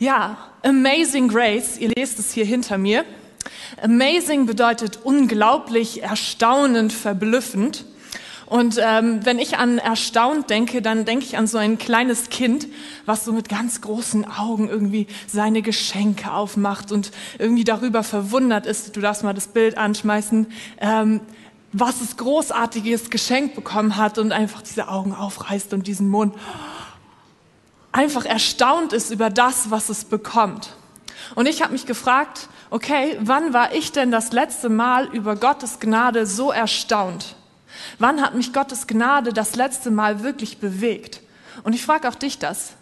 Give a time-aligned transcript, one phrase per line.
[0.00, 3.04] Ja, Amazing Grace, ihr lest es hier hinter mir.
[3.82, 7.84] Amazing bedeutet unglaublich, erstaunend, verblüffend.
[8.46, 12.68] Und ähm, wenn ich an erstaunt denke, dann denke ich an so ein kleines Kind,
[13.06, 17.10] was so mit ganz großen Augen irgendwie seine Geschenke aufmacht und
[17.40, 18.94] irgendwie darüber verwundert ist.
[18.94, 20.46] Du darfst mal das Bild anschmeißen.
[20.80, 21.20] Ähm,
[21.72, 26.34] was es großartiges geschenkt bekommen hat und einfach diese Augen aufreißt und diesen Mund
[27.98, 30.70] einfach erstaunt ist über das, was es bekommt.
[31.34, 35.80] Und ich habe mich gefragt, okay, wann war ich denn das letzte Mal über Gottes
[35.80, 37.34] Gnade so erstaunt?
[37.98, 41.22] Wann hat mich Gottes Gnade das letzte Mal wirklich bewegt?
[41.64, 42.74] Und ich frage auch dich das.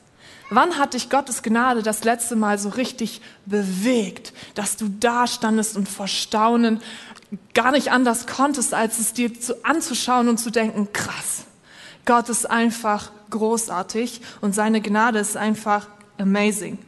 [0.51, 5.79] Wann hat dich Gottes Gnade das letzte Mal so richtig bewegt, dass du da standest
[5.79, 6.83] und vor Staunen
[7.55, 11.47] gar nicht anders konntest, als es dir zu, anzuschauen und zu denken, krass,
[12.07, 15.89] Gott ist einfach großartig und seine Gnade ist einfach
[16.19, 16.79] amazing.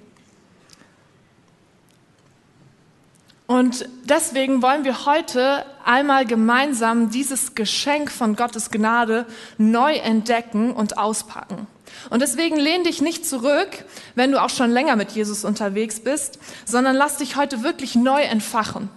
[3.47, 9.27] Und deswegen wollen wir heute einmal gemeinsam dieses Geschenk von Gottes Gnade
[9.57, 11.67] neu entdecken und auspacken.
[12.11, 16.39] Und deswegen lehn dich nicht zurück, wenn du auch schon länger mit Jesus unterwegs bist,
[16.67, 18.91] sondern lass dich heute wirklich neu entfachen.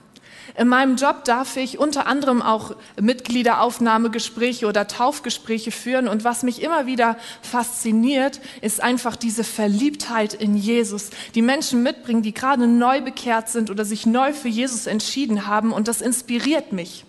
[0.57, 6.07] In meinem Job darf ich unter anderem auch Mitgliederaufnahmegespräche oder Taufgespräche führen.
[6.07, 12.21] Und was mich immer wieder fasziniert, ist einfach diese Verliebtheit in Jesus, die Menschen mitbringen,
[12.21, 15.71] die gerade neu bekehrt sind oder sich neu für Jesus entschieden haben.
[15.71, 17.05] Und das inspiriert mich.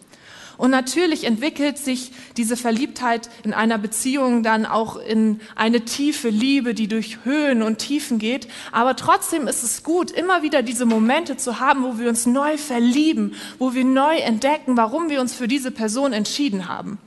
[0.56, 6.74] Und natürlich entwickelt sich diese Verliebtheit in einer Beziehung dann auch in eine tiefe Liebe,
[6.74, 8.48] die durch Höhen und Tiefen geht.
[8.70, 12.58] Aber trotzdem ist es gut, immer wieder diese Momente zu haben, wo wir uns neu
[12.58, 16.98] verlieben, wo wir neu entdecken, warum wir uns für diese Person entschieden haben.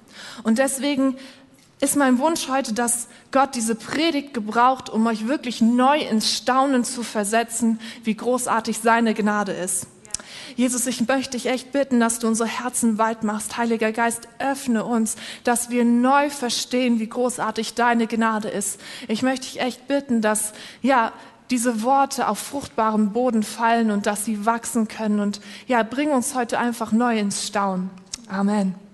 [0.44, 1.16] Und deswegen
[1.82, 6.84] ist mein Wunsch heute, dass Gott diese Predigt gebraucht, um euch wirklich neu ins Staunen
[6.84, 9.88] zu versetzen, wie großartig seine Gnade ist.
[10.56, 13.58] Jesus, ich möchte dich echt bitten, dass du unsere Herzen weit machst.
[13.58, 18.80] Heiliger Geist, öffne uns, dass wir neu verstehen, wie großartig deine Gnade ist.
[19.08, 21.12] Ich möchte dich echt bitten, dass, ja,
[21.52, 25.20] diese Worte auf fruchtbarem Boden fallen und dass sie wachsen können.
[25.20, 27.90] Und ja, bring uns heute einfach neu ins Staunen.
[28.28, 28.85] Amen.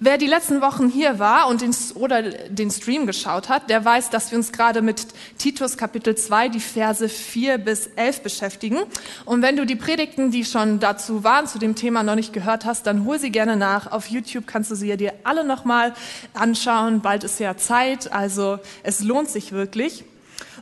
[0.00, 4.10] Wer die letzten Wochen hier war und den, oder den Stream geschaut hat, der weiß,
[4.10, 8.78] dass wir uns gerade mit Titus Kapitel 2, die Verse 4 bis 11 beschäftigen.
[9.24, 12.64] Und wenn du die Predigten, die schon dazu waren, zu dem Thema noch nicht gehört
[12.64, 13.90] hast, dann hol sie gerne nach.
[13.90, 15.94] Auf YouTube kannst du sie dir alle nochmal
[16.32, 17.00] anschauen.
[17.00, 20.04] Bald ist ja Zeit, also es lohnt sich wirklich.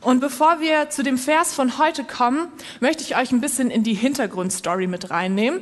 [0.06, 2.46] Und bevor wir zu dem Vers von heute kommen,
[2.78, 5.60] möchte ich euch ein bisschen in die Hintergrundstory mit reinnehmen.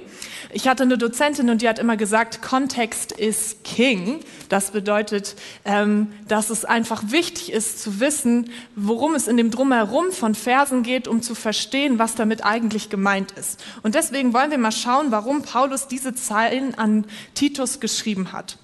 [0.52, 4.20] Ich hatte eine Dozentin und die hat immer gesagt, Kontext ist King.
[4.50, 5.34] Das bedeutet,
[5.64, 10.82] ähm, dass es einfach wichtig ist zu wissen, worum es in dem Drumherum von Versen
[10.82, 13.64] geht, um zu verstehen, was damit eigentlich gemeint ist.
[13.82, 18.58] Und deswegen wollen wir mal schauen, warum Paulus diese Zeilen an Titus geschrieben hat.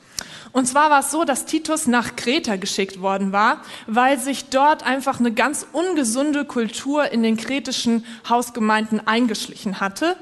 [0.53, 4.85] Und zwar war es so, dass Titus nach Kreta geschickt worden war, weil sich dort
[4.85, 10.17] einfach eine ganz ungesunde Kultur in den kretischen Hausgemeinden eingeschlichen hatte.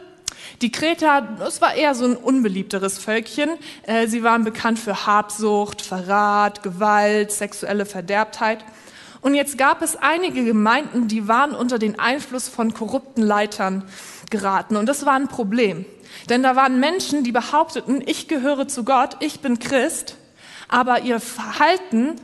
[0.62, 3.50] Die Kreter, das war eher so ein unbeliebteres Völkchen.
[3.84, 8.65] Äh, sie waren bekannt für Habsucht, Verrat, Gewalt, sexuelle Verderbtheit.
[9.20, 13.84] Und jetzt gab es einige Gemeinden, die waren unter den Einfluss von korrupten Leitern
[14.30, 14.76] geraten.
[14.76, 15.84] Und das war ein Problem.
[16.28, 20.16] Denn da waren Menschen, die behaupteten, ich gehöre zu Gott, ich bin Christ,
[20.69, 22.16] aber ihr Verhalten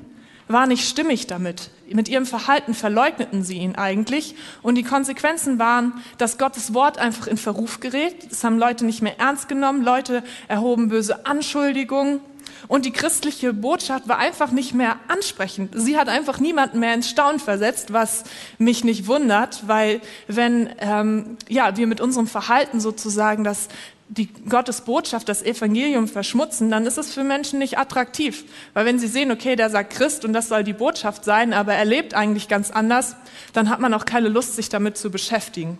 [0.48, 1.70] war nicht stimmig damit.
[1.88, 4.34] Mit ihrem Verhalten verleugneten sie ihn eigentlich.
[4.62, 8.30] Und die Konsequenzen waren, dass Gottes Wort einfach in Verruf gerät.
[8.30, 9.82] Das haben Leute nicht mehr ernst genommen.
[9.82, 12.20] Leute erhoben böse Anschuldigungen.
[12.68, 15.72] Und die christliche Botschaft war einfach nicht mehr ansprechend.
[15.74, 18.24] Sie hat einfach niemanden mehr ins Staunen versetzt, was
[18.58, 23.68] mich nicht wundert, weil wenn ähm, ja wir mit unserem Verhalten sozusagen das
[24.08, 28.44] die Gottes Botschaft, das Evangelium verschmutzen, dann ist es für Menschen nicht attraktiv.
[28.74, 31.74] Weil wenn sie sehen, okay, der sagt Christ und das soll die Botschaft sein, aber
[31.74, 33.16] er lebt eigentlich ganz anders,
[33.54, 35.78] dann hat man auch keine Lust, sich damit zu beschäftigen.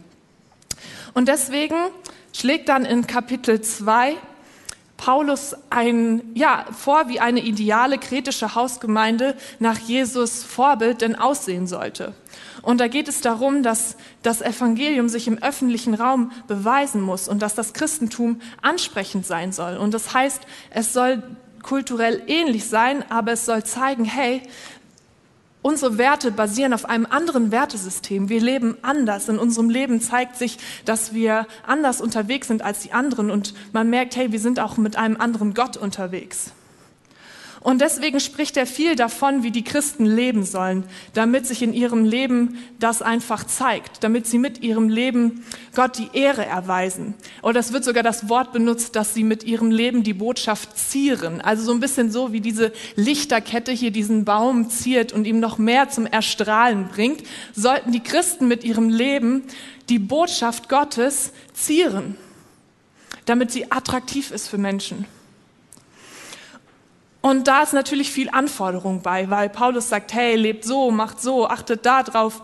[1.12, 1.76] Und deswegen
[2.32, 4.16] schlägt dann in Kapitel 2
[4.96, 12.14] Paulus ein, ja, vor, wie eine ideale kretische Hausgemeinde nach Jesus Vorbild denn aussehen sollte.
[12.62, 17.42] Und da geht es darum, dass das Evangelium sich im öffentlichen Raum beweisen muss und
[17.42, 19.76] dass das Christentum ansprechend sein soll.
[19.76, 21.22] Und das heißt, es soll
[21.62, 24.42] kulturell ähnlich sein, aber es soll zeigen, hey,
[25.66, 28.28] Unsere Werte basieren auf einem anderen Wertesystem.
[28.28, 29.30] Wir leben anders.
[29.30, 33.88] In unserem Leben zeigt sich, dass wir anders unterwegs sind als die anderen und man
[33.88, 36.52] merkt, hey, wir sind auch mit einem anderen Gott unterwegs.
[37.64, 40.84] Und deswegen spricht er viel davon, wie die Christen leben sollen,
[41.14, 45.42] damit sich in ihrem Leben das einfach zeigt, damit sie mit ihrem Leben
[45.74, 47.14] Gott die Ehre erweisen.
[47.40, 51.40] Oder es wird sogar das Wort benutzt, dass sie mit ihrem Leben die Botschaft zieren.
[51.40, 55.56] Also so ein bisschen so, wie diese Lichterkette hier diesen Baum ziert und ihm noch
[55.56, 57.22] mehr zum Erstrahlen bringt,
[57.54, 59.42] sollten die Christen mit ihrem Leben
[59.88, 62.18] die Botschaft Gottes zieren,
[63.24, 65.06] damit sie attraktiv ist für Menschen.
[67.24, 71.48] Und da ist natürlich viel Anforderung bei, weil Paulus sagt, hey, lebt so, macht so,
[71.48, 72.42] achtet da drauf.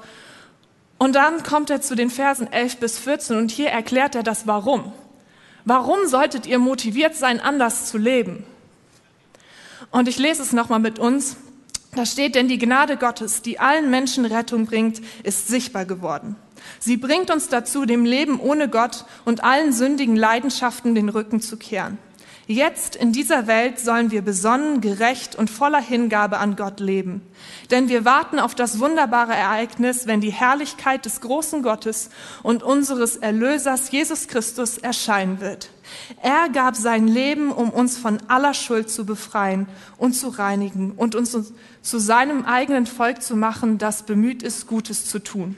[0.96, 4.46] Und dann kommt er zu den Versen 11 bis 14 und hier erklärt er das
[4.46, 4.90] Warum.
[5.66, 8.46] Warum solltet ihr motiviert sein, anders zu leben?
[9.90, 11.36] Und ich lese es nochmal mit uns.
[11.94, 16.36] Da steht, denn die Gnade Gottes, die allen Menschen Rettung bringt, ist sichtbar geworden.
[16.78, 21.58] Sie bringt uns dazu, dem Leben ohne Gott und allen sündigen Leidenschaften den Rücken zu
[21.58, 21.98] kehren.
[22.50, 27.22] Jetzt in dieser Welt sollen wir besonnen, gerecht und voller Hingabe an Gott leben.
[27.70, 32.10] Denn wir warten auf das wunderbare Ereignis, wenn die Herrlichkeit des großen Gottes
[32.42, 35.70] und unseres Erlösers Jesus Christus erscheinen wird.
[36.22, 41.14] Er gab sein Leben, um uns von aller Schuld zu befreien und zu reinigen und
[41.14, 41.52] uns
[41.82, 45.56] zu seinem eigenen Volk zu machen, das bemüht ist, Gutes zu tun.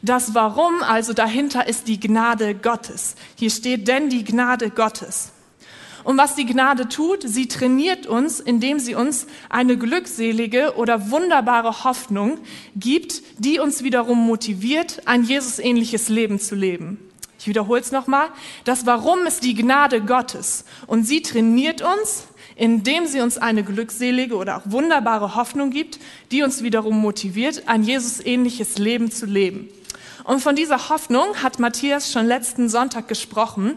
[0.00, 3.16] Das Warum also dahinter ist die Gnade Gottes.
[3.34, 5.32] Hier steht denn die Gnade Gottes.
[6.04, 11.84] Und was die Gnade tut, sie trainiert uns, indem sie uns eine glückselige oder wunderbare
[11.84, 12.38] Hoffnung
[12.76, 16.98] gibt, die uns wiederum motiviert, ein Jesus-ähnliches Leben zu leben.
[17.38, 18.28] Ich wiederhole es nochmal.
[18.64, 20.64] Das Warum ist die Gnade Gottes.
[20.86, 25.98] Und sie trainiert uns, indem sie uns eine glückselige oder auch wunderbare Hoffnung gibt,
[26.30, 29.68] die uns wiederum motiviert, ein Jesus-ähnliches Leben zu leben.
[30.24, 33.74] Und von dieser Hoffnung hat Matthias schon letzten Sonntag gesprochen.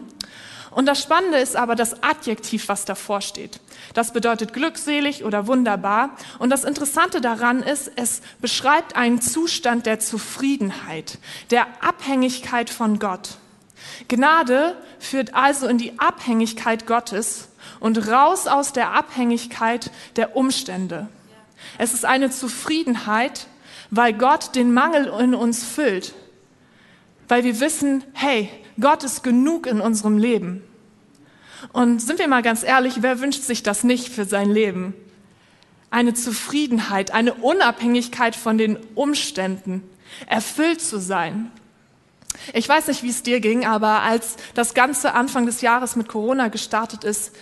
[0.76, 3.60] Und das Spannende ist aber das Adjektiv, was davor steht.
[3.94, 6.10] Das bedeutet glückselig oder wunderbar.
[6.38, 11.16] Und das Interessante daran ist, es beschreibt einen Zustand der Zufriedenheit,
[11.50, 13.38] der Abhängigkeit von Gott.
[14.08, 17.48] Gnade führt also in die Abhängigkeit Gottes
[17.80, 21.08] und raus aus der Abhängigkeit der Umstände.
[21.78, 23.46] Es ist eine Zufriedenheit,
[23.90, 26.12] weil Gott den Mangel in uns füllt.
[27.28, 28.48] Weil wir wissen, hey,
[28.80, 30.62] Gott ist genug in unserem Leben.
[31.72, 34.94] Und sind wir mal ganz ehrlich, wer wünscht sich das nicht für sein Leben?
[35.90, 39.82] Eine Zufriedenheit, eine Unabhängigkeit von den Umständen,
[40.26, 41.50] erfüllt zu sein.
[42.52, 46.08] Ich weiß nicht, wie es dir ging, aber als das ganze Anfang des Jahres mit
[46.08, 47.32] Corona gestartet ist,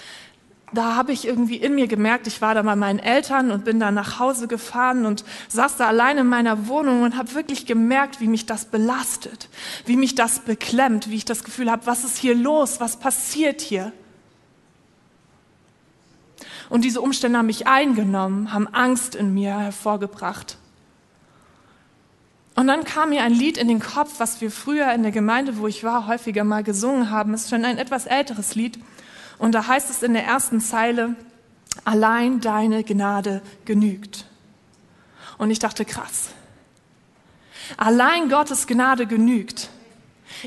[0.75, 3.81] da habe ich irgendwie in mir gemerkt, ich war da bei meinen Eltern und bin
[3.81, 8.21] dann nach Hause gefahren und saß da allein in meiner Wohnung und habe wirklich gemerkt,
[8.21, 9.49] wie mich das belastet,
[9.87, 13.61] wie mich das beklemmt, wie ich das Gefühl habe, was ist hier los, was passiert
[13.61, 13.93] hier?
[16.69, 20.59] Und diese Umstände haben mich eingenommen, haben Angst in mir hervorgebracht.
[22.57, 25.59] Und dann kam mir ein Lied in den Kopf, was wir früher in der Gemeinde,
[25.59, 27.35] wo ich war, häufiger mal gesungen haben.
[27.35, 28.79] Es ist schon ein etwas älteres Lied.
[29.39, 31.17] Und da heißt es in der ersten Zeile,
[31.85, 34.27] allein deine Gnade genügt.
[35.39, 36.31] Und ich dachte, krass.
[37.77, 39.71] Allein Gottes Gnade genügt.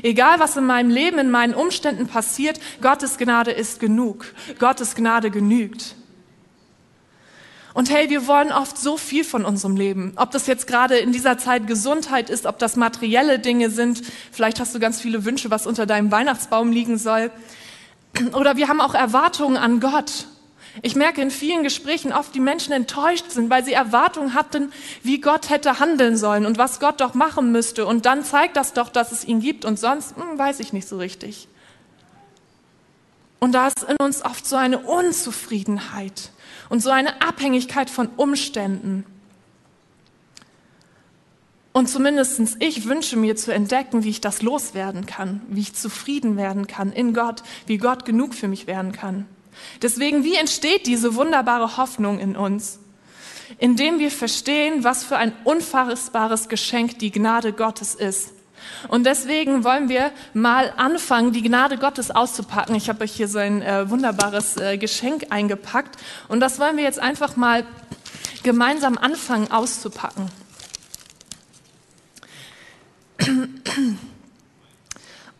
[0.02, 4.26] Egal was in meinem Leben, in meinen Umständen passiert, Gottes Gnade ist genug.
[4.58, 5.94] Gottes Gnade genügt.
[7.74, 10.12] Und hey, wir wollen oft so viel von unserem Leben.
[10.16, 14.02] Ob das jetzt gerade in dieser Zeit Gesundheit ist, ob das materielle Dinge sind.
[14.32, 17.30] Vielleicht hast du ganz viele Wünsche, was unter deinem Weihnachtsbaum liegen soll.
[18.34, 20.26] Oder wir haben auch Erwartungen an Gott.
[20.82, 24.72] Ich merke in vielen Gesprächen oft, die Menschen enttäuscht sind, weil sie Erwartungen hatten,
[25.02, 27.86] wie Gott hätte handeln sollen und was Gott doch machen müsste.
[27.86, 30.88] Und dann zeigt das doch, dass es ihn gibt und sonst hm, weiß ich nicht
[30.88, 31.48] so richtig.
[33.40, 36.30] Und da ist in uns oft so eine Unzufriedenheit
[36.68, 39.04] und so eine Abhängigkeit von Umständen.
[41.72, 46.36] Und zumindestens ich wünsche mir zu entdecken, wie ich das loswerden kann, wie ich zufrieden
[46.36, 49.26] werden kann in Gott, wie Gott genug für mich werden kann.
[49.82, 52.78] Deswegen, wie entsteht diese wunderbare Hoffnung in uns?
[53.58, 58.32] Indem wir verstehen, was für ein unfassbares Geschenk die Gnade Gottes ist.
[58.88, 62.74] Und deswegen wollen wir mal anfangen, die Gnade Gottes auszupacken.
[62.74, 65.96] Ich habe euch hier so ein äh, wunderbares äh, Geschenk eingepackt.
[66.28, 67.64] Und das wollen wir jetzt einfach mal
[68.42, 70.30] gemeinsam anfangen auszupacken.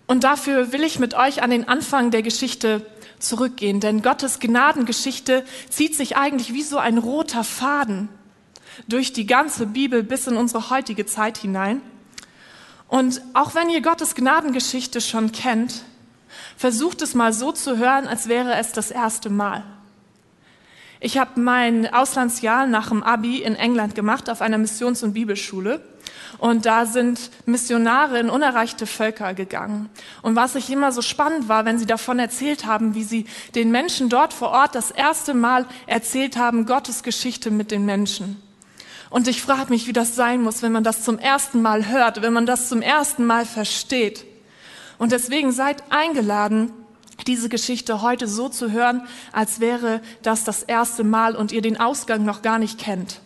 [0.06, 2.84] Und dafür will ich mit euch an den Anfang der Geschichte
[3.18, 8.08] zurückgehen, denn Gottes Gnadengeschichte zieht sich eigentlich wie so ein roter Faden
[8.86, 11.80] durch die ganze Bibel bis in unsere heutige Zeit hinein.
[12.86, 15.82] Und auch wenn ihr Gottes Gnadengeschichte schon kennt,
[16.56, 19.64] versucht es mal so zu hören, als wäre es das erste Mal.
[21.00, 25.80] Ich habe mein Auslandsjahr nach dem Abi in England gemacht auf einer Missions- und Bibelschule.
[26.38, 29.88] Und da sind Missionare in unerreichte Völker gegangen.
[30.22, 33.70] Und was ich immer so spannend war, wenn sie davon erzählt haben, wie sie den
[33.70, 38.40] Menschen dort vor Ort das erste Mal erzählt haben, Gottes Geschichte mit den Menschen.
[39.10, 42.22] Und ich frage mich, wie das sein muss, wenn man das zum ersten Mal hört,
[42.22, 44.24] wenn man das zum ersten Mal versteht.
[44.98, 46.72] Und deswegen seid eingeladen,
[47.26, 51.80] diese Geschichte heute so zu hören, als wäre das das erste Mal und ihr den
[51.80, 53.20] Ausgang noch gar nicht kennt.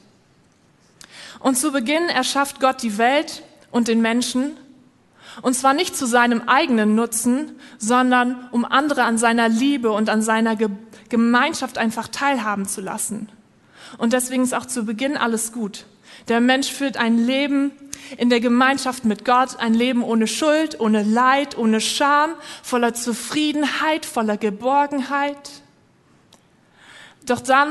[1.42, 4.56] Und zu Beginn erschafft Gott die Welt und den Menschen,
[5.40, 10.22] und zwar nicht zu seinem eigenen Nutzen, sondern um andere an seiner Liebe und an
[10.22, 10.68] seiner Ge
[11.08, 13.28] Gemeinschaft einfach teilhaben zu lassen.
[13.98, 15.84] Und deswegen ist auch zu Beginn alles gut.
[16.28, 17.70] Der Mensch führt ein Leben
[18.16, 22.30] in der Gemeinschaft mit Gott, ein Leben ohne Schuld, ohne Leid, ohne Scham,
[22.62, 25.50] voller Zufriedenheit, voller Geborgenheit.
[27.26, 27.68] Doch dann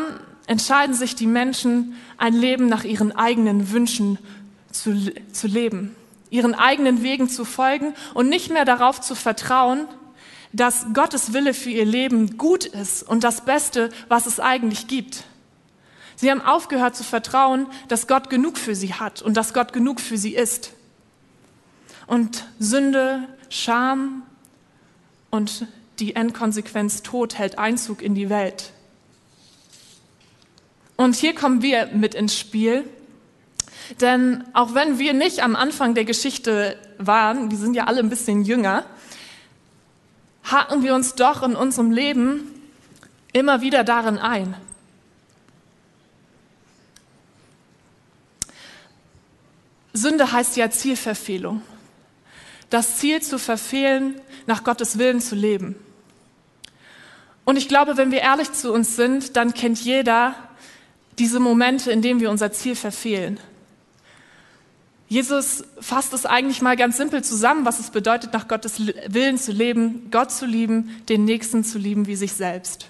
[0.47, 4.17] entscheiden sich die Menschen, ein Leben nach ihren eigenen Wünschen
[4.71, 5.95] zu, zu leben,
[6.29, 9.87] ihren eigenen Wegen zu folgen und nicht mehr darauf zu vertrauen,
[10.53, 15.23] dass Gottes Wille für ihr Leben gut ist und das Beste, was es eigentlich gibt.
[16.15, 19.99] Sie haben aufgehört zu vertrauen, dass Gott genug für sie hat und dass Gott genug
[19.99, 20.73] für sie ist.
[22.05, 24.23] Und Sünde, Scham
[25.29, 25.65] und
[25.99, 28.71] die Endkonsequenz Tod hält Einzug in die Welt.
[31.01, 32.87] Und hier kommen wir mit ins Spiel.
[33.99, 38.09] Denn auch wenn wir nicht am Anfang der Geschichte waren, wir sind ja alle ein
[38.09, 38.85] bisschen jünger,
[40.43, 42.43] haken wir uns doch in unserem Leben
[43.33, 44.55] immer wieder darin ein.
[49.93, 51.63] Sünde heißt ja Zielverfehlung.
[52.69, 55.75] Das Ziel zu verfehlen, nach Gottes Willen zu leben.
[57.43, 60.35] Und ich glaube, wenn wir ehrlich zu uns sind, dann kennt jeder
[61.21, 63.39] diese Momente, in denen wir unser Ziel verfehlen.
[65.07, 69.51] Jesus fasst es eigentlich mal ganz simpel zusammen, was es bedeutet, nach Gottes Willen zu
[69.51, 72.87] leben, Gott zu lieben, den Nächsten zu lieben wie sich selbst.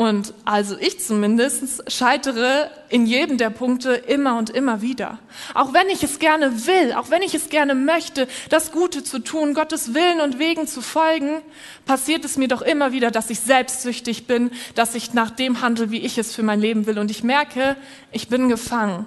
[0.00, 5.18] Und also ich zumindest scheitere in jedem der Punkte immer und immer wieder.
[5.52, 9.18] Auch wenn ich es gerne will, auch wenn ich es gerne möchte, das Gute zu
[9.18, 11.42] tun, Gottes Willen und Wegen zu folgen,
[11.84, 15.90] passiert es mir doch immer wieder, dass ich selbstsüchtig bin, dass ich nach dem handle,
[15.90, 16.98] wie ich es für mein Leben will.
[16.98, 17.76] Und ich merke,
[18.10, 19.04] ich bin gefangen.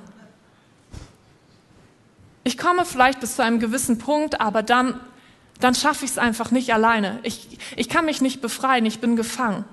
[2.44, 5.00] Ich komme vielleicht bis zu einem gewissen Punkt, aber dann,
[5.60, 7.18] dann schaffe ich es einfach nicht alleine.
[7.24, 7.48] Ich,
[7.78, 9.66] ich kann mich nicht befreien, ich bin gefangen.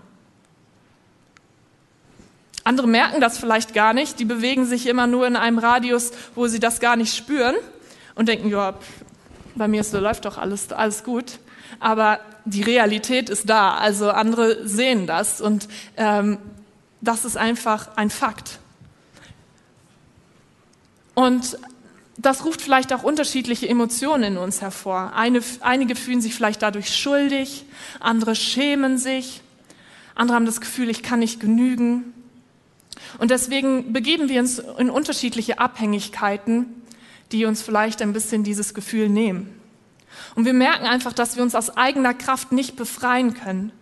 [2.64, 6.46] Andere merken das vielleicht gar nicht, die bewegen sich immer nur in einem Radius, wo
[6.46, 7.54] sie das gar nicht spüren
[8.14, 8.74] und denken, ja,
[9.54, 11.38] bei mir ist, läuft doch alles, alles gut.
[11.78, 16.38] Aber die Realität ist da, also andere sehen das und ähm,
[17.00, 18.58] das ist einfach ein Fakt.
[21.14, 21.58] Und
[22.18, 25.12] das ruft vielleicht auch unterschiedliche Emotionen in uns hervor.
[25.14, 27.64] Eine, einige fühlen sich vielleicht dadurch schuldig,
[27.98, 29.40] andere schämen sich,
[30.14, 32.12] andere haben das Gefühl, ich kann nicht genügen.
[33.18, 36.66] Und deswegen begeben wir uns in unterschiedliche Abhängigkeiten,
[37.32, 39.60] die uns vielleicht ein bisschen dieses Gefühl nehmen.
[40.34, 43.72] Und wir merken einfach, dass wir uns aus eigener Kraft nicht befreien können.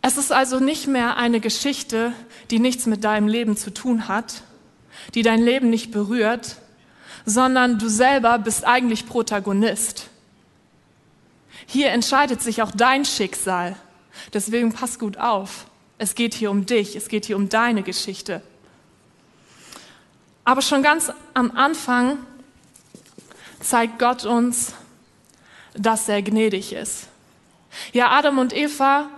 [0.00, 2.12] Es ist also nicht mehr eine Geschichte,
[2.50, 4.42] die nichts mit deinem Leben zu tun hat,
[5.14, 6.56] die dein Leben nicht berührt,
[7.26, 10.08] sondern du selber bist eigentlich Protagonist.
[11.66, 13.76] Hier entscheidet sich auch dein Schicksal.
[14.32, 15.66] Deswegen pass gut auf.
[15.98, 18.40] Es geht hier um dich, es geht hier um deine Geschichte.
[20.44, 22.18] Aber schon ganz am Anfang
[23.60, 24.72] zeigt Gott uns,
[25.74, 27.08] dass er gnädig ist.
[27.92, 29.10] Ja, Adam und Eva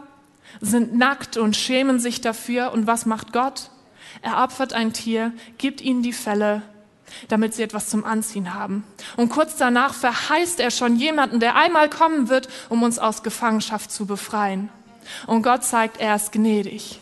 [0.60, 2.72] sind nackt und schämen sich dafür.
[2.72, 3.70] Und was macht Gott?
[4.22, 6.62] Er opfert ein Tier, gibt ihnen die Felle,
[7.28, 8.84] damit sie etwas zum Anziehen haben.
[9.16, 13.90] Und kurz danach verheißt er schon jemanden, der einmal kommen wird, um uns aus Gefangenschaft
[13.90, 14.70] zu befreien.
[15.26, 17.00] Und Gott zeigt, er ist gnädig.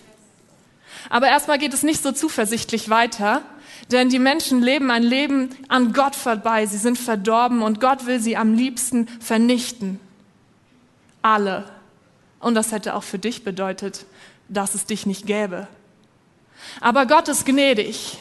[1.11, 3.43] Aber erstmal geht es nicht so zuversichtlich weiter,
[3.91, 6.67] denn die Menschen leben ein Leben an Gott vorbei.
[6.67, 10.01] Sie sind verdorben und Gott will sie am liebsten vernichten.
[11.23, 11.65] Alle.
[12.41, 14.07] Und das hätte auch für dich bedeutet,
[14.49, 15.69] dass es dich nicht gäbe.
[16.81, 18.19] Aber Gott ist gnädig.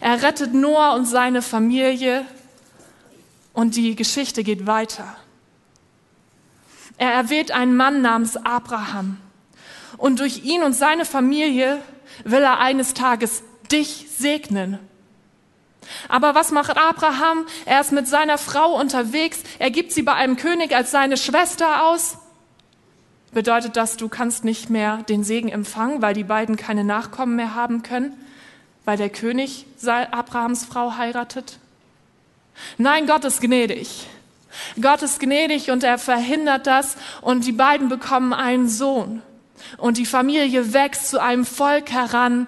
[0.00, 2.24] Er rettet Noah und seine Familie
[3.52, 5.16] und die Geschichte geht weiter.
[6.96, 9.18] Er erwählt einen Mann namens Abraham.
[9.98, 11.82] Und durch ihn und seine Familie
[12.24, 14.78] will er eines Tages dich segnen.
[16.08, 17.46] Aber was macht Abraham?
[17.64, 19.40] Er ist mit seiner Frau unterwegs.
[19.58, 22.18] Er gibt sie bei einem König als seine Schwester aus.
[23.32, 27.54] bedeutet das, du kannst nicht mehr den Segen empfangen, weil die beiden keine Nachkommen mehr
[27.54, 28.16] haben können,
[28.84, 31.58] weil der König Abrahams Frau heiratet?
[32.78, 34.06] Nein, Gott ist gnädig.
[34.80, 39.22] Gott ist gnädig und er verhindert das und die beiden bekommen einen Sohn.
[39.76, 42.46] Und die Familie wächst zu einem Volk heran.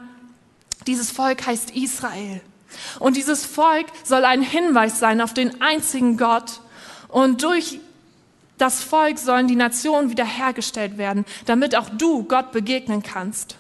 [0.87, 2.41] Dieses Volk heißt Israel.
[2.99, 6.61] Und dieses Volk soll ein Hinweis sein auf den einzigen Gott.
[7.09, 7.81] Und durch
[8.59, 13.57] das Volk sollen die Nationen wiederhergestellt werden, damit auch du Gott begegnen kannst.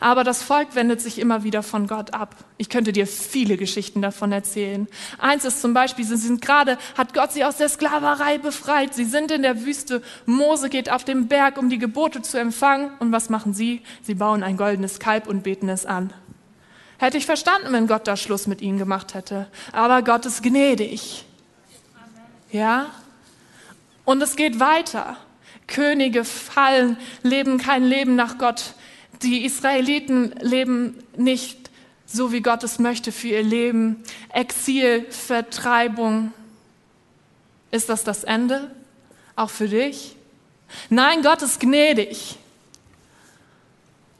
[0.00, 2.36] Aber das Volk wendet sich immer wieder von Gott ab.
[2.58, 4.88] Ich könnte dir viele Geschichten davon erzählen.
[5.18, 8.94] Eins ist zum Beispiel, sie sind gerade, hat Gott sie aus der Sklaverei befreit.
[8.94, 10.02] Sie sind in der Wüste.
[10.26, 12.90] Mose geht auf den Berg, um die Gebote zu empfangen.
[12.98, 13.82] Und was machen sie?
[14.02, 16.12] Sie bauen ein goldenes Kalb und beten es an.
[16.98, 19.48] Hätte ich verstanden, wenn Gott da Schluss mit ihnen gemacht hätte.
[19.72, 21.24] Aber Gott ist gnädig.
[22.52, 22.86] Ja?
[24.04, 25.16] Und es geht weiter.
[25.66, 28.74] Könige fallen, leben kein Leben nach Gott
[29.22, 31.70] die Israeliten leben nicht
[32.06, 34.02] so, wie Gott es möchte für ihr Leben.
[34.32, 36.32] Exil, Vertreibung.
[37.70, 38.70] Ist das das Ende?
[39.34, 40.16] Auch für dich?
[40.90, 42.38] Nein, Gott ist gnädig.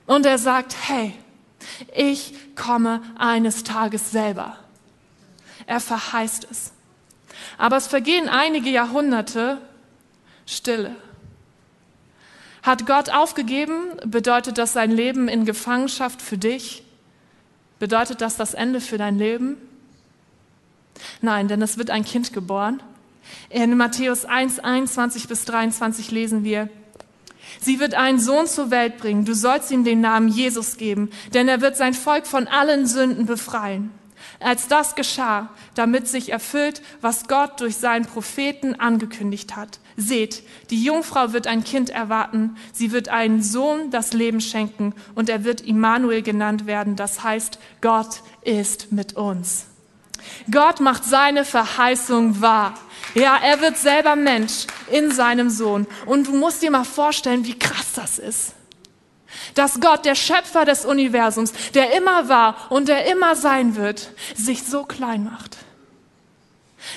[0.06, 1.14] Und er sagt, hey,
[1.94, 4.58] ich komme eines Tages selber.
[5.66, 6.72] Er verheißt es.
[7.58, 9.60] Aber es vergehen einige Jahrhunderte
[10.46, 10.96] Stille.
[12.62, 13.74] Hat Gott aufgegeben?
[14.06, 16.84] Bedeutet das sein Leben in Gefangenschaft für dich?
[17.78, 19.56] Bedeutet das das Ende für dein Leben?
[21.20, 22.80] Nein, denn es wird ein Kind geboren.
[23.50, 26.68] In Matthäus 1, 21 bis 23 lesen wir,
[27.60, 29.24] Sie wird einen Sohn zur Welt bringen.
[29.24, 33.26] Du sollst ihm den Namen Jesus geben, denn er wird sein Volk von allen Sünden
[33.26, 33.90] befreien.
[34.40, 39.78] Als das geschah, damit sich erfüllt, was Gott durch seinen Propheten angekündigt hat.
[39.96, 45.28] Seht, die Jungfrau wird ein Kind erwarten, sie wird einen Sohn das Leben schenken und
[45.28, 49.66] er wird Immanuel genannt werden, das heißt, Gott ist mit uns.
[50.50, 52.74] Gott macht seine Verheißung wahr.
[53.14, 55.86] Ja, er wird selber Mensch in seinem Sohn.
[56.06, 58.54] Und du musst dir mal vorstellen, wie krass das ist.
[59.54, 64.62] Dass Gott, der Schöpfer des Universums, der immer war und der immer sein wird, sich
[64.64, 65.58] so klein macht.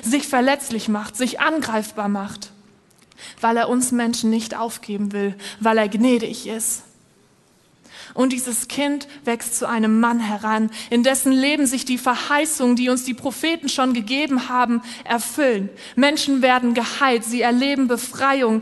[0.02, 2.52] Sich verletzlich macht, sich angreifbar macht
[3.42, 6.84] weil er uns Menschen nicht aufgeben will, weil er gnädig ist.
[8.14, 12.90] Und dieses Kind wächst zu einem Mann heran, in dessen Leben sich die Verheißungen, die
[12.90, 15.70] uns die Propheten schon gegeben haben, erfüllen.
[15.96, 18.62] Menschen werden geheilt, sie erleben Befreiung.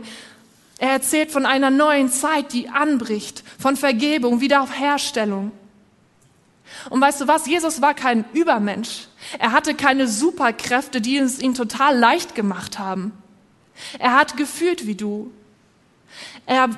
[0.78, 5.52] Er erzählt von einer neuen Zeit, die anbricht, von Vergebung, Wiederherstellung.
[6.90, 7.46] Und weißt du was?
[7.46, 9.06] Jesus war kein Übermensch.
[9.38, 13.12] Er hatte keine Superkräfte, die es ihm total leicht gemacht haben.
[13.98, 15.30] Er hat gefühlt wie du.
[16.46, 16.70] Er,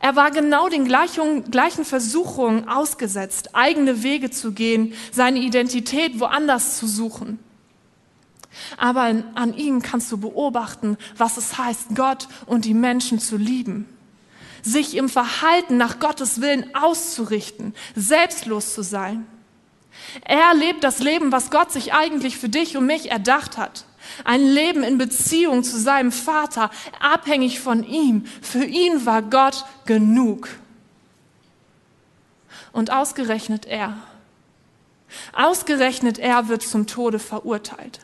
[0.00, 6.78] er war genau den gleichen, gleichen Versuchungen ausgesetzt, eigene Wege zu gehen, seine Identität woanders
[6.78, 7.38] zu suchen.
[8.76, 13.36] Aber an, an ihm kannst du beobachten, was es heißt, Gott und die Menschen zu
[13.36, 13.88] lieben,
[14.62, 19.26] sich im Verhalten nach Gottes Willen auszurichten, selbstlos zu sein.
[20.24, 23.84] Er lebt das Leben, was Gott sich eigentlich für dich und mich erdacht hat.
[24.24, 28.24] Ein Leben in Beziehung zu seinem Vater, abhängig von ihm.
[28.40, 30.48] Für ihn war Gott genug.
[32.72, 33.96] Und ausgerechnet er,
[35.34, 38.00] ausgerechnet er wird zum Tode verurteilt,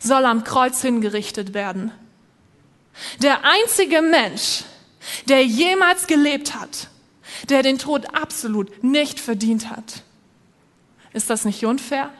[0.00, 1.92] soll am Kreuz hingerichtet werden.
[3.22, 4.64] Der einzige Mensch,
[5.28, 6.88] der jemals gelebt hat,
[7.48, 10.02] der den Tod absolut nicht verdient hat.
[11.12, 12.10] Ist das nicht unfair?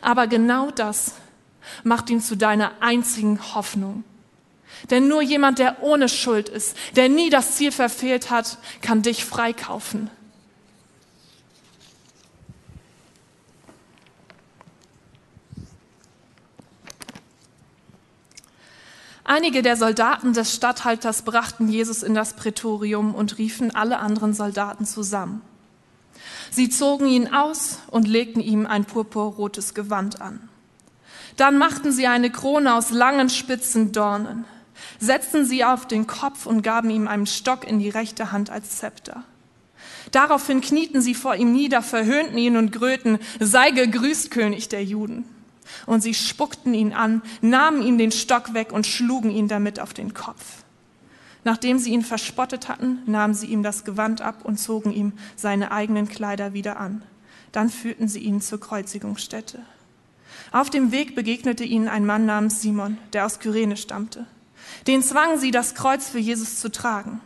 [0.00, 1.14] Aber genau das
[1.84, 4.04] macht ihn zu deiner einzigen Hoffnung.
[4.90, 9.24] Denn nur jemand, der ohne Schuld ist, der nie das Ziel verfehlt hat, kann dich
[9.24, 10.10] freikaufen.
[19.24, 24.84] Einige der Soldaten des Statthalters brachten Jesus in das Prätorium und riefen alle anderen Soldaten
[24.84, 25.42] zusammen.
[26.50, 30.48] Sie zogen ihn aus und legten ihm ein purpurrotes Gewand an.
[31.36, 34.44] Dann machten sie eine Krone aus langen spitzen Dornen,
[34.98, 38.78] setzten sie auf den Kopf und gaben ihm einen Stock in die rechte Hand als
[38.78, 39.24] Zepter.
[40.10, 45.24] Daraufhin knieten sie vor ihm nieder, verhöhnten ihn und gröten, sei gegrüßt, König der Juden.
[45.86, 49.94] Und sie spuckten ihn an, nahmen ihm den Stock weg und schlugen ihn damit auf
[49.94, 50.62] den Kopf.
[51.44, 55.72] Nachdem sie ihn verspottet hatten, nahmen sie ihm das Gewand ab und zogen ihm seine
[55.72, 57.02] eigenen Kleider wieder an.
[57.50, 59.60] Dann führten sie ihn zur Kreuzigungsstätte.
[60.52, 64.26] Auf dem Weg begegnete ihnen ein Mann namens Simon, der aus Kyrene stammte.
[64.86, 67.20] Den zwangen sie, das Kreuz für Jesus zu tragen.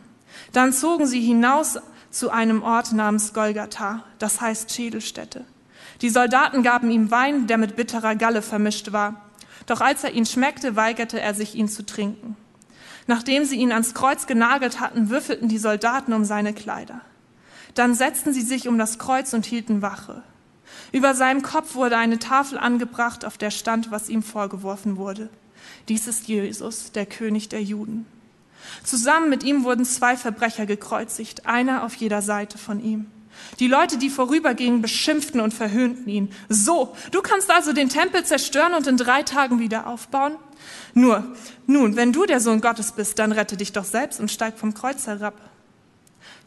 [0.51, 1.77] Dann zogen sie hinaus
[2.09, 5.45] zu einem Ort namens Golgatha, das heißt Schädelstätte.
[6.01, 9.21] Die Soldaten gaben ihm Wein, der mit bitterer Galle vermischt war.
[9.65, 12.35] Doch als er ihn schmeckte, weigerte er sich, ihn zu trinken.
[13.07, 17.01] Nachdem sie ihn ans Kreuz genagelt hatten, würfelten die Soldaten um seine Kleider.
[17.73, 20.23] Dann setzten sie sich um das Kreuz und hielten Wache.
[20.91, 25.29] Über seinem Kopf wurde eine Tafel angebracht, auf der stand, was ihm vorgeworfen wurde.
[25.89, 28.05] Dies ist Jesus, der König der Juden.
[28.83, 33.07] Zusammen mit ihm wurden zwei Verbrecher gekreuzigt, einer auf jeder Seite von ihm.
[33.59, 36.29] Die Leute, die vorübergingen, beschimpften und verhöhnten ihn.
[36.49, 40.35] So, du kannst also den Tempel zerstören und in drei Tagen wieder aufbauen?
[40.93, 41.23] Nur,
[41.65, 44.73] nun, wenn du der Sohn Gottes bist, dann rette dich doch selbst und steig vom
[44.73, 45.39] Kreuz herab.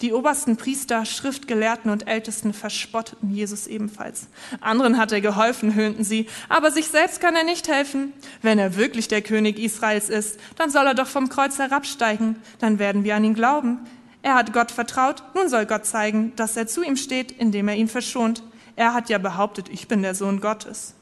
[0.00, 4.28] Die obersten Priester, Schriftgelehrten und Ältesten verspotteten Jesus ebenfalls.
[4.60, 8.14] Anderen hat er geholfen, höhnten sie, aber sich selbst kann er nicht helfen.
[8.40, 12.78] Wenn er wirklich der König Israels ist, dann soll er doch vom Kreuz herabsteigen, dann
[12.78, 13.80] werden wir an ihn glauben.
[14.22, 17.76] Er hat Gott vertraut, nun soll Gott zeigen, dass er zu ihm steht, indem er
[17.76, 18.42] ihn verschont.
[18.76, 20.94] Er hat ja behauptet, ich bin der Sohn Gottes.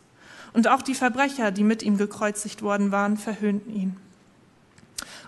[0.52, 3.96] Und auch die Verbrecher, die mit ihm gekreuzigt worden waren, verhöhnten ihn.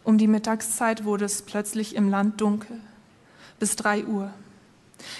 [0.04, 2.80] Um die Mittagszeit wurde es plötzlich im Land dunkel
[3.60, 4.32] bis drei Uhr.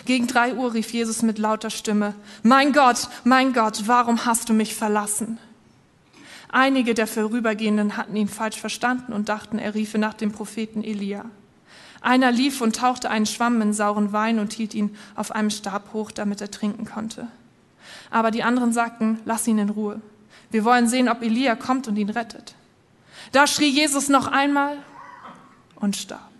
[0.05, 4.53] Gegen drei Uhr rief Jesus mit lauter Stimme, Mein Gott, mein Gott, warum hast du
[4.53, 5.39] mich verlassen?
[6.49, 11.27] Einige der Vorübergehenden hatten ihn falsch verstanden und dachten, er riefe nach dem Propheten Elia.
[12.01, 15.93] Einer lief und tauchte einen Schwamm in sauren Wein und hielt ihn auf einem Stab
[15.93, 17.29] hoch, damit er trinken konnte.
[18.11, 20.01] Aber die anderen sagten, lass ihn in Ruhe.
[20.51, 22.55] Wir wollen sehen, ob Elia kommt und ihn rettet.
[23.33, 24.79] Da schrie Jesus noch einmal
[25.77, 26.31] und starb.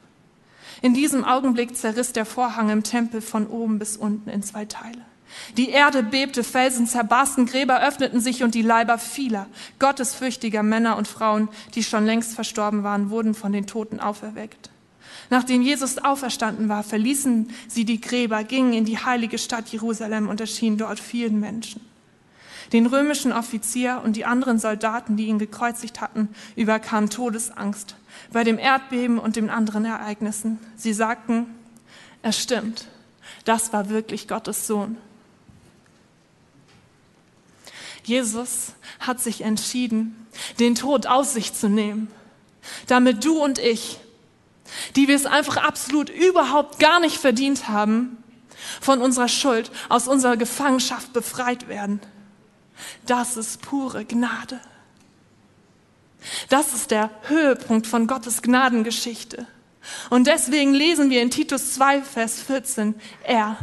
[0.83, 5.05] In diesem Augenblick zerriss der Vorhang im Tempel von oben bis unten in zwei Teile.
[5.57, 9.47] Die Erde bebte, Felsen zerbarsten, Gräber öffneten sich und die Leiber vieler,
[9.79, 14.71] gottesfürchtiger Männer und Frauen, die schon längst verstorben waren, wurden von den Toten auferweckt.
[15.29, 20.41] Nachdem Jesus auferstanden war, verließen sie die Gräber, gingen in die heilige Stadt Jerusalem und
[20.41, 21.81] erschienen dort vielen Menschen.
[22.73, 27.97] Den römischen Offizier und die anderen Soldaten, die ihn gekreuzigt hatten, überkam Todesangst
[28.33, 30.59] bei dem Erdbeben und den anderen Ereignissen.
[30.77, 31.47] Sie sagten,
[32.23, 32.87] es stimmt,
[33.45, 34.97] das war wirklich Gottes Sohn.
[38.05, 40.27] Jesus hat sich entschieden,
[40.59, 42.09] den Tod aus sich zu nehmen,
[42.87, 43.99] damit du und ich,
[44.97, 48.23] die wir es einfach absolut überhaupt gar nicht verdient haben,
[48.81, 52.01] von unserer Schuld, aus unserer Gefangenschaft befreit werden.
[53.07, 54.61] Das ist pure Gnade.
[56.49, 59.47] Das ist der Höhepunkt von Gottes Gnadengeschichte.
[60.11, 63.57] Und deswegen lesen wir in Titus 2, Vers 14, er,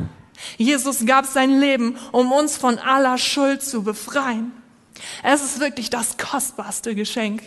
[0.57, 4.51] Jesus gab sein Leben, um uns von aller Schuld zu befreien.
[5.23, 7.43] Es ist wirklich das kostbarste Geschenk.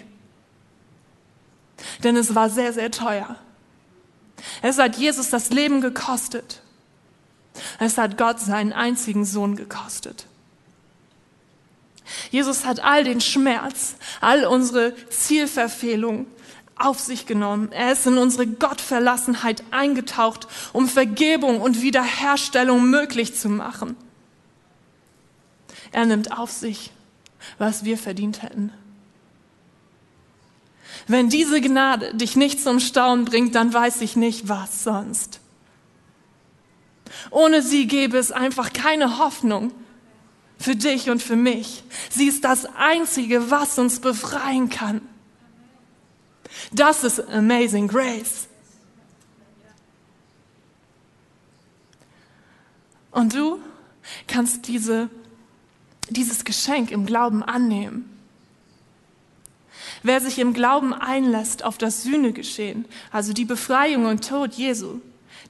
[2.05, 3.37] Denn es war sehr, sehr teuer.
[4.63, 6.63] Es hat Jesus das Leben gekostet.
[7.79, 10.27] Es hat Gott seinen einzigen Sohn gekostet.
[12.31, 16.27] Jesus hat all den Schmerz, all unsere Zielverfehlung
[16.77, 17.71] auf sich genommen.
[17.73, 23.97] Er ist in unsere Gottverlassenheit eingetaucht, um Vergebung und Wiederherstellung möglich zu machen.
[25.93, 26.91] Er nimmt auf sich,
[27.59, 28.73] was wir verdient hätten.
[31.07, 35.41] Wenn diese Gnade dich nicht zum Staunen bringt, dann weiß ich nicht, was sonst.
[37.31, 39.73] Ohne sie gäbe es einfach keine Hoffnung
[40.59, 41.83] für dich und für mich.
[42.11, 45.01] Sie ist das Einzige, was uns befreien kann.
[46.73, 48.49] Das ist Amazing Grace.
[53.11, 53.61] Und du
[54.27, 55.09] kannst diese,
[56.09, 58.20] dieses Geschenk im Glauben annehmen.
[60.03, 65.01] Wer sich im Glauben einlässt auf das Sühnegeschehen, also die Befreiung und Tod Jesu,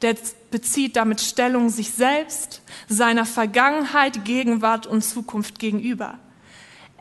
[0.02, 0.16] der
[0.50, 6.18] bezieht damit Stellung sich selbst, seiner Vergangenheit, Gegenwart und Zukunft gegenüber.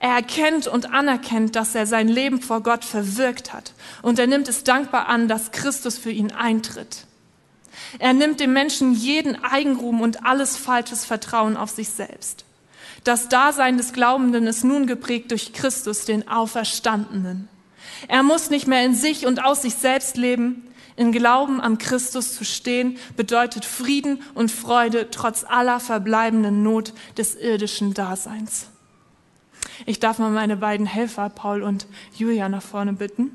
[0.01, 4.47] Er erkennt und anerkennt, dass er sein Leben vor Gott verwirkt hat und er nimmt
[4.47, 7.05] es dankbar an, dass Christus für ihn eintritt.
[7.97, 12.45] Er nimmt dem Menschen jeden Eigenruhm und alles falsches Vertrauen auf sich selbst.
[13.03, 17.47] Das Dasein des Glaubenden ist nun geprägt durch Christus, den Auferstandenen.
[18.07, 22.35] Er muss nicht mehr in sich und aus sich selbst leben, in Glauben am Christus
[22.35, 28.67] zu stehen bedeutet Frieden und Freude trotz aller verbleibenden Not des irdischen Daseins.
[29.85, 33.31] Ich darf mal meine beiden Helfer, Paul und Julia, nach vorne bitten.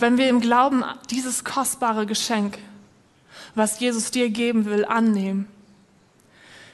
[0.00, 2.58] Wenn wir im Glauben dieses kostbare Geschenk,
[3.54, 5.48] was Jesus dir geben will, annehmen,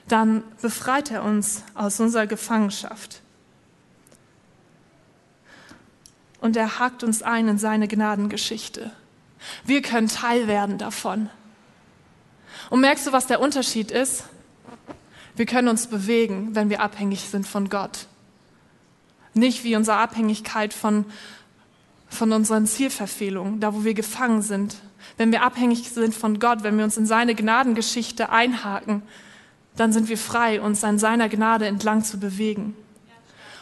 [0.09, 3.23] dann befreit er uns aus unserer Gefangenschaft.
[6.41, 8.91] Und er hakt uns ein in seine Gnadengeschichte.
[9.65, 11.31] Wir können Teil werden davon.
[12.69, 14.25] Und merkst du, was der Unterschied ist?
[15.37, 18.07] Wir können uns bewegen, wenn wir abhängig sind von Gott.
[19.33, 21.07] Nicht wie unsere Abhängigkeit von,
[22.15, 24.77] von unseren Zielverfehlungen, da wo wir gefangen sind.
[25.17, 29.03] Wenn wir abhängig sind von Gott, wenn wir uns in seine Gnadengeschichte einhaken,
[29.77, 32.77] dann sind wir frei, uns an seiner Gnade entlang zu bewegen.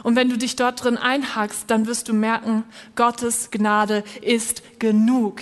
[0.03, 2.65] Und wenn du dich dort drin einhakst, dann wirst du merken,
[2.97, 5.41] Gottes Gnade ist genug.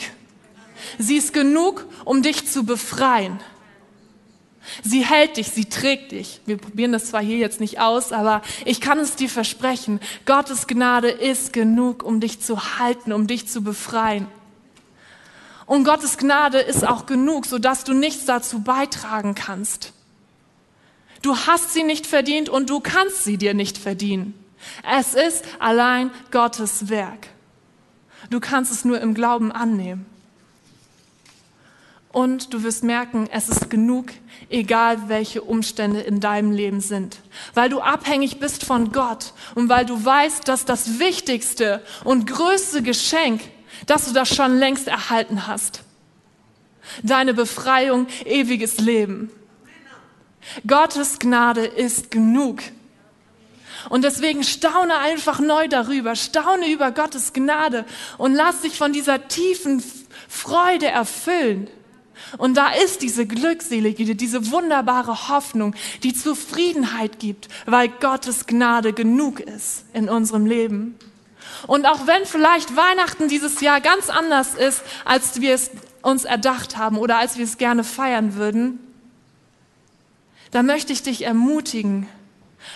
[0.99, 3.41] Sie ist genug, um dich zu befreien.
[4.83, 6.41] Sie hält dich, sie trägt dich.
[6.47, 10.01] Wir probieren das zwar hier jetzt nicht aus, aber ich kann es dir versprechen.
[10.27, 14.27] Gottes Gnade ist genug, um dich zu halten, um dich zu befreien.
[15.67, 19.93] Und Gottes Gnade ist auch genug, sodass du nichts dazu beitragen kannst.
[21.23, 24.35] Du hast sie nicht verdient und du kannst sie dir nicht verdienen.
[24.83, 27.29] Es ist allein Gottes Werk.
[28.31, 30.07] Du kannst es nur im Glauben annehmen.
[32.13, 34.07] Und du wirst merken, es ist genug,
[34.49, 37.19] egal welche Umstände in deinem Leben sind.
[37.55, 42.83] Weil du abhängig bist von Gott und weil du weißt, dass das wichtigste und größte
[42.83, 43.43] Geschenk,
[43.87, 45.85] dass du das schon längst erhalten hast.
[47.05, 49.31] Deine Befreiung, ewiges Leben.
[50.67, 52.61] Gottes Gnade ist genug.
[53.89, 57.85] Und deswegen staune einfach neu darüber, staune über Gottes Gnade
[58.19, 59.83] und lass dich von dieser tiefen
[60.29, 61.71] Freude erfüllen.
[62.39, 69.41] Und da ist diese glückselige, diese wunderbare Hoffnung, die Zufriedenheit gibt, weil Gottes Gnade genug
[69.41, 70.97] ist in unserem Leben.
[71.67, 75.71] Und auch wenn vielleicht Weihnachten dieses Jahr ganz anders ist, als wir es
[76.03, 78.79] uns erdacht haben oder als wir es gerne feiern würden,
[80.51, 82.09] dann möchte ich dich ermutigen,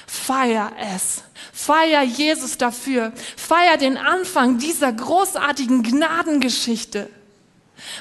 [0.06, 1.24] feier es.
[1.52, 3.12] Feier Jesus dafür.
[3.36, 7.08] Feier den Anfang dieser großartigen Gnadengeschichte.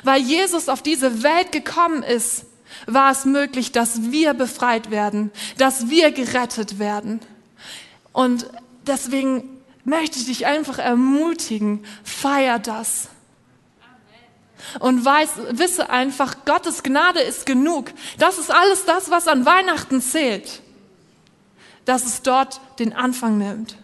[0.04, 2.46] Weil Jesus auf diese Welt gekommen ist,
[2.86, 7.20] war es möglich, dass wir befreit werden, dass wir gerettet werden.
[8.12, 8.48] Und
[8.88, 13.10] deswegen möchte ich dich einfach ermutigen, feier das.
[14.80, 17.92] Und weiß, wisse einfach, Gottes Gnade ist genug.
[18.18, 20.62] Das ist alles das, was an Weihnachten zählt.
[21.86, 23.76] Dass es dort den Anfang nimmt.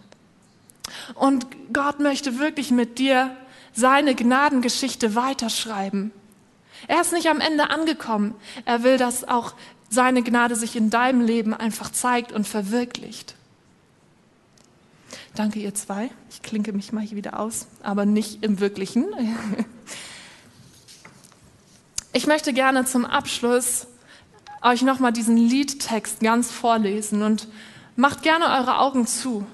[1.14, 3.36] Und Gott möchte wirklich mit dir
[3.72, 6.12] seine Gnadengeschichte weiterschreiben.
[6.88, 8.34] Er ist nicht am Ende angekommen.
[8.64, 9.54] Er will, dass auch
[9.90, 13.34] seine Gnade sich in deinem Leben einfach zeigt und verwirklicht.
[15.34, 16.10] Danke, ihr zwei.
[16.30, 19.06] Ich klinke mich mal hier wieder aus, aber nicht im Wirklichen.
[22.12, 23.86] Ich möchte gerne zum Abschluss
[24.62, 27.46] euch nochmal diesen Liedtext ganz vorlesen und
[27.94, 29.46] macht gerne eure Augen zu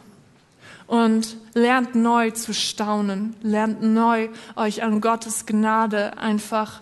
[0.86, 6.80] und lernt neu zu staunen, lernt neu euch an Gottes Gnade einfach,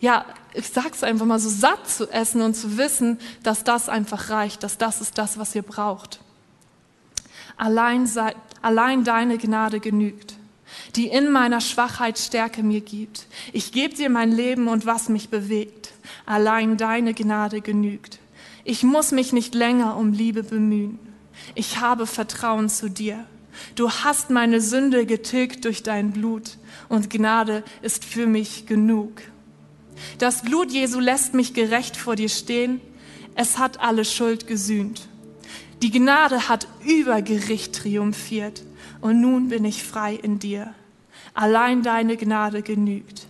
[0.00, 4.30] ja, ich sag's einfach mal so satt zu essen und zu wissen, dass das einfach
[4.30, 6.20] reicht, dass das ist das, was ihr braucht.
[7.56, 10.34] Allein, sei, allein deine Gnade genügt,
[10.96, 13.26] die in meiner Schwachheit Stärke mir gibt.
[13.52, 15.92] Ich gebe dir mein Leben und was mich bewegt.
[16.26, 18.18] Allein deine Gnade genügt.
[18.64, 20.98] Ich muss mich nicht länger um Liebe bemühen.
[21.54, 23.24] Ich habe Vertrauen zu dir.
[23.74, 29.22] Du hast meine Sünde getilgt durch dein Blut und Gnade ist für mich genug.
[30.18, 32.80] Das Blut Jesu lässt mich gerecht vor dir stehen.
[33.34, 35.08] Es hat alle Schuld gesühnt.
[35.82, 38.62] Die Gnade hat über Gericht triumphiert
[39.00, 40.74] und nun bin ich frei in dir.
[41.34, 43.26] Allein deine Gnade genügt,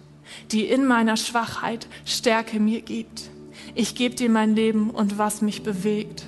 [0.51, 3.31] die in meiner Schwachheit Stärke mir gibt.
[3.75, 6.27] Ich gebe dir mein Leben und was mich bewegt.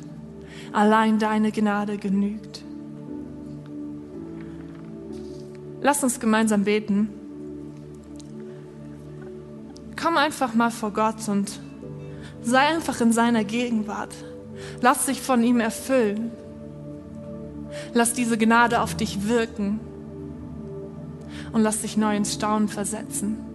[0.73, 2.63] Allein deine Gnade genügt.
[5.83, 7.09] Lass uns gemeinsam beten.
[10.01, 11.61] Komm einfach mal vor Gott und
[12.43, 14.15] sei einfach in seiner Gegenwart.
[14.81, 16.33] Lass dich von ihm erfüllen.
[17.95, 19.81] Lass diese Gnade auf dich wirken
[21.53, 23.50] und lass dich neu ins Staunen versetzen.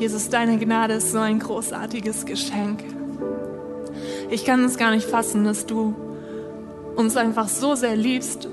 [0.00, 2.82] Jesus, deine Gnade ist so ein großartiges Geschenk.
[4.30, 5.94] Ich kann es gar nicht fassen, dass du
[6.96, 8.48] uns einfach so sehr liebst,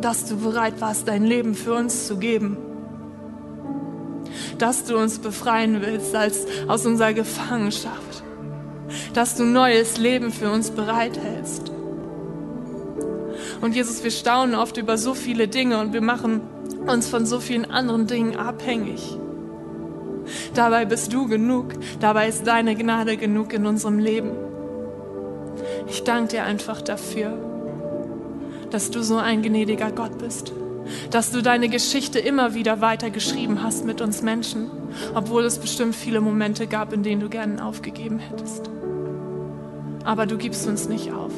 [0.00, 2.56] dass du bereit warst, dein Leben für uns zu geben.
[4.58, 8.24] Dass du uns befreien willst als aus unserer Gefangenschaft.
[9.14, 11.70] Dass du neues Leben für uns bereithältst.
[13.60, 16.40] Und Jesus, wir staunen oft über so viele Dinge und wir machen
[16.88, 19.16] uns von so vielen anderen Dingen abhängig.
[20.54, 24.30] Dabei bist du genug, dabei ist deine Gnade genug in unserem Leben.
[25.88, 27.32] Ich danke dir einfach dafür,
[28.70, 30.52] dass du so ein gnädiger Gott bist,
[31.10, 34.70] dass du deine Geschichte immer wieder weitergeschrieben hast mit uns Menschen,
[35.14, 38.70] obwohl es bestimmt viele Momente gab, in denen du gerne aufgegeben hättest.
[40.04, 41.32] Aber du gibst uns nicht auf.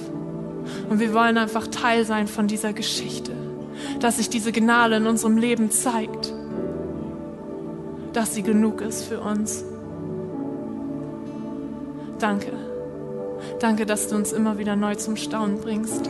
[0.88, 3.32] Und wir wollen einfach Teil sein von dieser Geschichte,
[4.00, 6.32] dass sich diese Gnade in unserem Leben zeigt,
[8.14, 9.64] dass sie genug ist für uns.
[12.18, 12.52] Danke.
[13.60, 16.08] Danke, dass du uns immer wieder neu zum Staunen bringst.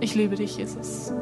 [0.00, 1.12] Ich liebe dich, Jesus.